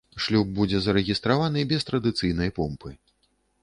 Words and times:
Шлюб 0.27 0.47
будзе 0.59 0.81
зарэгістраваны 0.85 1.69
без 1.75 1.87
традыцыйнай 1.93 2.49
помпы. 2.61 2.89